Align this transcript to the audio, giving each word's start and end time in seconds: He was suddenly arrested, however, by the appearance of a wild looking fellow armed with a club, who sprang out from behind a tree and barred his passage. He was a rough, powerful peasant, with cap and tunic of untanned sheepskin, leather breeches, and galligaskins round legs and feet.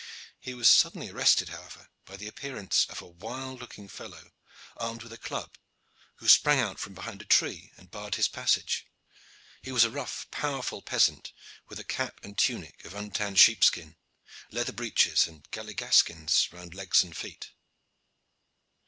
He 0.39 0.55
was 0.55 0.67
suddenly 0.67 1.09
arrested, 1.09 1.49
however, 1.49 1.89
by 2.05 2.17
the 2.17 2.25
appearance 2.27 2.85
of 2.89 3.03
a 3.03 3.07
wild 3.07 3.59
looking 3.59 3.87
fellow 3.87 4.31
armed 4.75 5.03
with 5.03 5.13
a 5.13 5.17
club, 5.19 5.59
who 6.15 6.27
sprang 6.27 6.57
out 6.59 6.79
from 6.79 6.95
behind 6.95 7.21
a 7.21 7.25
tree 7.25 7.71
and 7.77 7.91
barred 7.91 8.15
his 8.15 8.27
passage. 8.27 8.87
He 9.61 9.71
was 9.71 9.83
a 9.83 9.91
rough, 9.91 10.25
powerful 10.31 10.81
peasant, 10.81 11.33
with 11.67 11.87
cap 11.87 12.19
and 12.23 12.35
tunic 12.35 12.83
of 12.83 12.95
untanned 12.95 13.37
sheepskin, 13.37 13.95
leather 14.49 14.73
breeches, 14.73 15.27
and 15.27 15.47
galligaskins 15.51 16.51
round 16.51 16.73
legs 16.73 17.03
and 17.03 17.15
feet. 17.15 17.51